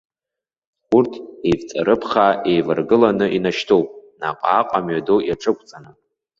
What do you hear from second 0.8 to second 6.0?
Урҭ еивҵарыԥхаа еиваргыланы инашьҭуп наҟ-ааҟ амҩаду иаҿықәҵаны.